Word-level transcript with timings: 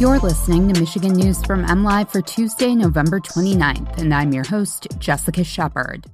You're 0.00 0.18
listening 0.18 0.72
to 0.72 0.80
Michigan 0.80 1.12
News 1.12 1.44
from 1.44 1.62
MLive 1.66 2.10
for 2.10 2.22
Tuesday, 2.22 2.74
November 2.74 3.20
29th, 3.20 3.98
and 3.98 4.14
I'm 4.14 4.32
your 4.32 4.46
host, 4.46 4.88
Jessica 4.98 5.44
Shepard. 5.44 6.06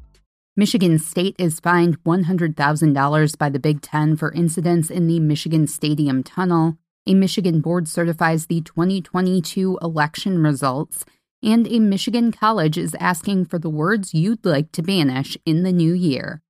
Michigan 0.56 0.98
State 0.98 1.36
is 1.38 1.60
fined 1.60 2.02
$100,000 2.02 3.38
by 3.38 3.48
the 3.48 3.60
Big 3.60 3.82
Ten 3.82 4.16
for 4.16 4.32
incidents 4.32 4.90
in 4.90 5.06
the 5.06 5.20
Michigan 5.20 5.68
Stadium 5.68 6.24
tunnel. 6.24 6.78
A 7.06 7.14
Michigan 7.14 7.60
board 7.60 7.86
certifies 7.86 8.46
the 8.46 8.60
2022 8.60 9.78
election 9.80 10.42
results, 10.42 11.04
and 11.40 11.68
a 11.68 11.78
Michigan 11.78 12.32
college 12.32 12.76
is 12.76 12.96
asking 12.98 13.44
for 13.44 13.60
the 13.60 13.70
words 13.70 14.12
you'd 14.12 14.44
like 14.44 14.72
to 14.72 14.82
banish 14.82 15.38
in 15.46 15.62
the 15.62 15.72
new 15.72 15.94
year. 15.94 16.42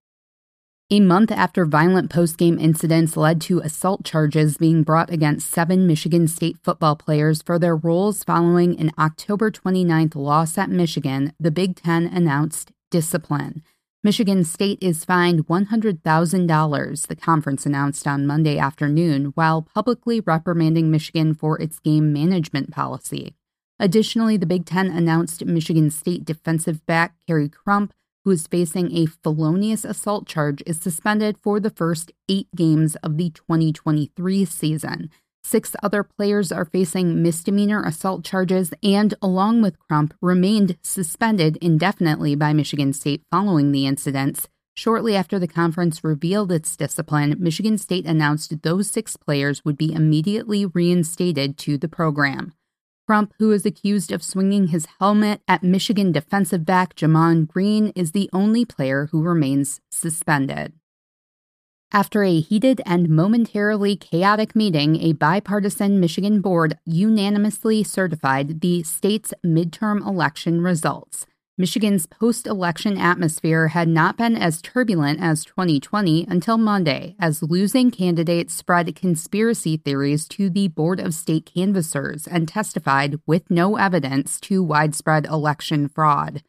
A 0.88 1.00
month 1.00 1.32
after 1.32 1.66
violent 1.66 2.12
postgame 2.12 2.62
incidents 2.62 3.16
led 3.16 3.40
to 3.40 3.58
assault 3.58 4.04
charges 4.04 4.56
being 4.56 4.84
brought 4.84 5.10
against 5.10 5.50
seven 5.50 5.84
Michigan 5.84 6.28
State 6.28 6.59
football 6.62 6.95
players 6.95 7.42
for 7.42 7.59
their 7.59 7.74
roles 7.74 8.22
following 8.22 8.78
an 8.78 8.92
October 8.96 9.51
29th 9.51 10.14
loss 10.14 10.57
at 10.57 10.70
Michigan, 10.70 11.32
the 11.40 11.51
Big 11.51 11.74
Ten 11.74 12.07
announced 12.07 12.70
discipline. 12.92 13.64
Michigan 14.04 14.45
State 14.45 14.79
is 14.80 15.04
fined 15.04 15.48
$100,000, 15.48 17.07
the 17.09 17.16
conference 17.16 17.66
announced 17.66 18.07
on 18.07 18.24
Monday 18.24 18.57
afternoon, 18.57 19.32
while 19.34 19.62
publicly 19.62 20.20
reprimanding 20.20 20.88
Michigan 20.88 21.34
for 21.34 21.60
its 21.60 21.80
game 21.80 22.12
management 22.12 22.70
policy. 22.70 23.34
Additionally, 23.80 24.37
the 24.37 24.46
Big 24.46 24.64
Ten 24.64 24.92
announced 24.92 25.45
Michigan 25.45 25.90
State 25.90 26.24
defensive 26.24 26.87
back 26.87 27.16
Khary 27.29 27.48
Crump 27.48 27.92
who 28.27 28.32
is 28.32 28.49
facing 28.49 28.93
a 28.93 29.07
felonious 29.07 29.85
assault 29.85 30.27
charge, 30.27 30.60
is 30.66 30.80
suspended 30.80 31.38
for 31.45 31.60
the 31.60 31.71
first 31.71 32.10
eight 32.29 32.49
games 32.57 32.96
of 32.96 33.16
the 33.16 33.30
2023 33.30 34.45
season. 34.45 35.09
Six 35.45 35.77
other 35.80 36.02
players 36.02 36.51
are 36.51 36.65
facing 36.65 37.23
misdemeanor 37.23 37.85
assault 37.85 38.24
charges 38.24 38.74
and, 38.82 39.15
along 39.23 39.63
with 39.63 39.79
Crump, 39.79 40.13
remained 40.21 40.77
suspended 40.82 41.57
indefinitely 41.59 42.35
by 42.35 42.52
Michigan 42.52 42.93
State 42.93 43.23
following 43.30 43.71
the 43.71 43.87
incidents. 43.87 44.49
Shortly 44.74 45.15
after 45.15 45.38
the 45.38 45.47
conference 45.47 46.02
revealed 46.02 46.51
its 46.51 46.77
discipline, 46.77 47.37
Michigan 47.38 47.79
State 47.79 48.07
announced 48.07 48.60
those 48.63 48.91
six 48.91 49.16
players 49.16 49.65
would 49.65 49.79
be 49.79 49.93
immediately 49.93 50.66
reinstated 50.66 51.57
to 51.59 51.79
the 51.79 51.88
program. 51.88 52.54
Crump, 53.07 53.32
who 53.38 53.52
is 53.52 53.65
accused 53.65 54.10
of 54.10 54.23
swinging 54.23 54.68
his 54.68 54.88
helmet 54.99 55.40
at 55.46 55.62
Michigan 55.62 56.10
defensive 56.10 56.65
back 56.65 56.96
Gemon 56.96 57.46
Green, 57.46 57.93
is 57.95 58.10
the 58.10 58.29
only 58.32 58.65
player 58.65 59.09
who 59.13 59.23
remains 59.23 59.80
suspended. 59.90 60.73
After 61.93 62.24
a 62.24 62.40
heated 62.40 62.82
and 62.85 63.09
momentarily 63.09 63.95
chaotic 63.95 64.56
meeting, 64.56 64.97
a 64.97 65.12
bipartisan 65.12 66.00
Michigan 66.00 66.41
board 66.41 66.78
unanimously 66.84 67.84
certified 67.84 68.60
the 68.60 68.82
state's 68.82 69.32
midterm 69.44 70.04
election 70.04 70.60
results. 70.60 71.26
Michigan's 71.59 72.04
post 72.04 72.47
election 72.47 72.99
atmosphere 72.99 73.69
had 73.69 73.88
not 73.88 74.19
been 74.19 74.36
as 74.36 74.60
turbulent 74.60 75.22
as 75.22 75.42
2020 75.42 76.26
until 76.28 76.58
Monday, 76.58 77.16
as 77.19 77.42
losing 77.42 77.91
candidates 77.91 78.53
spread 78.53 78.94
conspiracy 78.94 79.78
theories 79.78 80.28
to 80.28 80.50
the 80.50 80.69
Board 80.69 81.00
of 81.00 81.14
State 81.14 81.47
canvassers 81.47 82.26
and 82.26 82.47
testified 82.47 83.19
with 83.25 83.50
no 83.50 83.76
evidence 83.76 84.38
to 84.41 84.62
widespread 84.62 85.25
election 85.25 85.88
fraud. 85.88 86.42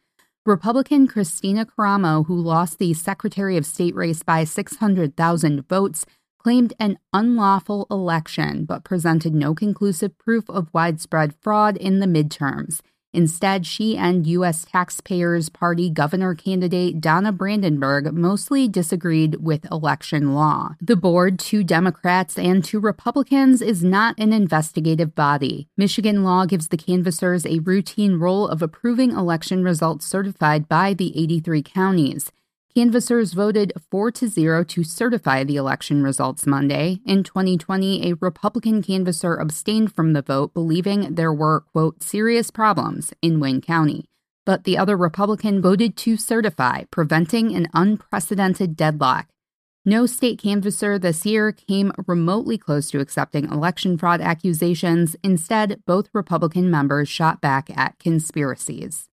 Republican 0.44 1.08
Kristina 1.08 1.64
Karamo, 1.64 2.26
who 2.26 2.36
lost 2.38 2.78
the 2.78 2.92
Secretary 2.92 3.56
of 3.56 3.64
State 3.64 3.94
race 3.94 4.22
by 4.22 4.44
600,000 4.44 5.66
votes, 5.66 6.04
claimed 6.38 6.74
an 6.78 6.98
unlawful 7.14 7.86
election 7.90 8.66
but 8.66 8.84
presented 8.84 9.34
no 9.34 9.54
conclusive 9.54 10.18
proof 10.18 10.50
of 10.50 10.68
widespread 10.74 11.34
fraud 11.40 11.78
in 11.78 12.00
the 12.00 12.06
midterms. 12.06 12.82
Instead, 13.12 13.66
she 13.66 13.96
and 13.96 14.26
U.S. 14.26 14.64
Taxpayers 14.64 15.48
Party 15.48 15.88
governor 15.88 16.34
candidate 16.34 17.00
Donna 17.00 17.32
Brandenburg 17.32 18.12
mostly 18.12 18.68
disagreed 18.68 19.36
with 19.40 19.70
election 19.70 20.34
law. 20.34 20.74
The 20.80 20.96
board, 20.96 21.38
two 21.38 21.64
Democrats 21.64 22.38
and 22.38 22.62
two 22.62 22.80
Republicans, 22.80 23.62
is 23.62 23.82
not 23.82 24.14
an 24.18 24.32
investigative 24.32 25.14
body. 25.14 25.68
Michigan 25.76 26.22
law 26.22 26.44
gives 26.44 26.68
the 26.68 26.76
canvassers 26.76 27.46
a 27.46 27.60
routine 27.60 28.18
role 28.18 28.46
of 28.46 28.60
approving 28.60 29.12
election 29.12 29.64
results 29.64 30.06
certified 30.06 30.68
by 30.68 30.92
the 30.92 31.18
83 31.18 31.62
counties. 31.62 32.32
Canvassers 32.78 33.32
voted 33.32 33.72
4 33.90 34.12
to 34.12 34.28
0 34.28 34.62
to 34.62 34.84
certify 34.84 35.42
the 35.42 35.56
election 35.56 36.00
results 36.00 36.46
Monday. 36.46 37.00
In 37.04 37.24
2020, 37.24 38.08
a 38.08 38.14
Republican 38.20 38.82
canvasser 38.82 39.36
abstained 39.36 39.92
from 39.92 40.12
the 40.12 40.22
vote, 40.22 40.54
believing 40.54 41.16
there 41.16 41.32
were, 41.32 41.62
quote, 41.72 42.04
serious 42.04 42.52
problems 42.52 43.12
in 43.20 43.40
Wayne 43.40 43.60
County. 43.60 44.04
But 44.46 44.62
the 44.62 44.78
other 44.78 44.96
Republican 44.96 45.60
voted 45.60 45.96
to 45.96 46.16
certify, 46.16 46.84
preventing 46.92 47.52
an 47.52 47.66
unprecedented 47.74 48.76
deadlock. 48.76 49.26
No 49.84 50.06
state 50.06 50.40
canvasser 50.40 51.00
this 51.00 51.26
year 51.26 51.50
came 51.50 51.90
remotely 52.06 52.58
close 52.58 52.92
to 52.92 53.00
accepting 53.00 53.46
election 53.46 53.98
fraud 53.98 54.20
accusations. 54.20 55.16
Instead, 55.24 55.82
both 55.84 56.10
Republican 56.12 56.70
members 56.70 57.08
shot 57.08 57.40
back 57.40 57.76
at 57.76 57.98
conspiracies. 57.98 59.08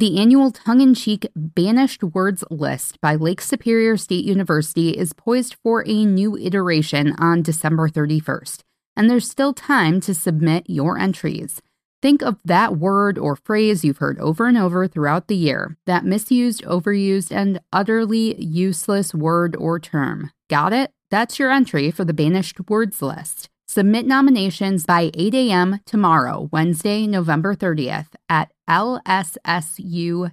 The 0.00 0.18
annual 0.18 0.50
tongue 0.50 0.80
in 0.80 0.94
cheek 0.94 1.26
Banished 1.36 2.02
Words 2.02 2.42
list 2.50 2.98
by 3.02 3.16
Lake 3.16 3.42
Superior 3.42 3.98
State 3.98 4.24
University 4.24 4.92
is 4.92 5.12
poised 5.12 5.56
for 5.62 5.86
a 5.86 6.06
new 6.06 6.38
iteration 6.38 7.14
on 7.18 7.42
December 7.42 7.86
31st, 7.86 8.60
and 8.96 9.10
there's 9.10 9.28
still 9.28 9.52
time 9.52 10.00
to 10.00 10.14
submit 10.14 10.64
your 10.70 10.96
entries. 10.96 11.60
Think 12.00 12.22
of 12.22 12.38
that 12.46 12.78
word 12.78 13.18
or 13.18 13.36
phrase 13.36 13.84
you've 13.84 13.98
heard 13.98 14.18
over 14.20 14.46
and 14.46 14.56
over 14.56 14.88
throughout 14.88 15.28
the 15.28 15.36
year, 15.36 15.76
that 15.84 16.06
misused, 16.06 16.64
overused, 16.64 17.30
and 17.30 17.60
utterly 17.70 18.42
useless 18.42 19.14
word 19.14 19.54
or 19.56 19.78
term. 19.78 20.30
Got 20.48 20.72
it? 20.72 20.92
That's 21.10 21.38
your 21.38 21.50
entry 21.50 21.90
for 21.90 22.06
the 22.06 22.14
Banished 22.14 22.70
Words 22.70 23.02
list. 23.02 23.50
Submit 23.72 24.04
nominations 24.04 24.84
by 24.84 25.12
8 25.14 25.32
a.m. 25.32 25.78
tomorrow, 25.86 26.48
Wednesday, 26.50 27.06
November 27.06 27.54
30th 27.54 28.08
at 28.28 28.50
lssu.edu 28.68 30.30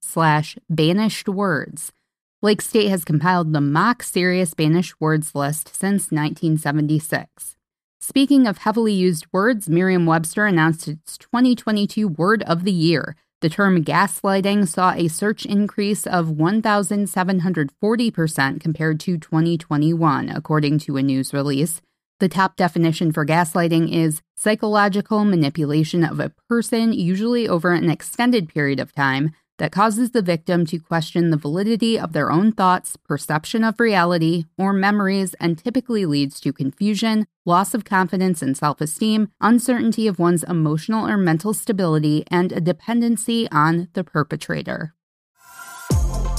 slash 0.00 0.56
banished 0.70 1.28
words. 1.28 1.92
Lake 2.40 2.62
State 2.62 2.88
has 2.88 3.04
compiled 3.04 3.52
the 3.52 3.60
mock 3.60 4.02
serious 4.02 4.54
banished 4.54 4.98
words 4.98 5.34
list 5.34 5.68
since 5.68 6.10
1976. 6.10 7.56
Speaking 8.00 8.46
of 8.46 8.56
heavily 8.56 8.94
used 8.94 9.26
words, 9.30 9.68
Merriam 9.68 10.06
Webster 10.06 10.46
announced 10.46 10.88
its 10.88 11.18
2022 11.18 12.08
Word 12.08 12.42
of 12.44 12.64
the 12.64 12.72
Year– 12.72 13.14
the 13.40 13.48
term 13.48 13.84
gaslighting 13.84 14.66
saw 14.66 14.92
a 14.92 15.06
search 15.06 15.46
increase 15.46 16.08
of 16.08 16.26
1,740% 16.26 18.60
compared 18.60 18.98
to 19.00 19.16
2021, 19.16 20.28
according 20.28 20.80
to 20.80 20.96
a 20.96 21.02
news 21.02 21.32
release. 21.32 21.80
The 22.18 22.28
top 22.28 22.56
definition 22.56 23.12
for 23.12 23.24
gaslighting 23.24 23.94
is 23.94 24.22
psychological 24.36 25.24
manipulation 25.24 26.02
of 26.02 26.18
a 26.18 26.32
person, 26.48 26.92
usually 26.92 27.46
over 27.46 27.72
an 27.72 27.88
extended 27.88 28.48
period 28.48 28.80
of 28.80 28.92
time, 28.92 29.30
that 29.58 29.72
causes 29.72 30.10
the 30.10 30.22
victim 30.22 30.64
to 30.66 30.78
question 30.78 31.30
the 31.30 31.36
validity 31.36 31.98
of 31.98 32.12
their 32.12 32.30
own 32.30 32.52
thoughts, 32.52 32.96
perception 32.96 33.62
of 33.62 33.78
reality, 33.78 34.44
or 34.56 34.72
memories, 34.72 35.34
and 35.34 35.58
typically 35.58 36.06
leads 36.06 36.40
to 36.40 36.52
confusion, 36.52 37.26
loss 37.44 37.74
of 37.74 37.84
confidence 37.84 38.40
and 38.40 38.56
self 38.56 38.80
esteem, 38.80 39.30
uncertainty 39.40 40.06
of 40.06 40.18
one's 40.18 40.44
emotional 40.44 41.06
or 41.06 41.16
mental 41.16 41.52
stability, 41.52 42.24
and 42.28 42.52
a 42.52 42.60
dependency 42.60 43.48
on 43.50 43.88
the 43.92 44.04
perpetrator. 44.04 44.94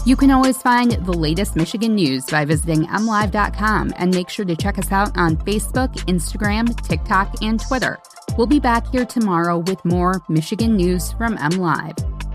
You 0.05 0.15
can 0.15 0.31
always 0.31 0.61
find 0.61 0.93
the 0.93 1.13
latest 1.13 1.55
Michigan 1.55 1.93
news 1.93 2.25
by 2.25 2.45
visiting 2.45 2.85
mlive.com 2.85 3.93
and 3.97 4.13
make 4.13 4.29
sure 4.29 4.45
to 4.45 4.55
check 4.55 4.77
us 4.77 4.91
out 4.91 5.15
on 5.17 5.35
Facebook, 5.37 5.93
Instagram, 6.05 6.75
TikTok, 6.87 7.43
and 7.43 7.59
Twitter. 7.59 7.99
We'll 8.37 8.47
be 8.47 8.61
back 8.61 8.87
here 8.87 9.05
tomorrow 9.05 9.59
with 9.59 9.83
more 9.83 10.21
Michigan 10.29 10.77
news 10.77 11.11
from 11.13 11.37
MLive. 11.37 12.08